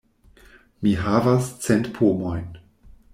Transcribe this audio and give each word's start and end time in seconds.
Mi 0.87 0.93
havas 1.01 1.51
cent 1.67 1.91
pomojn. 1.99 2.49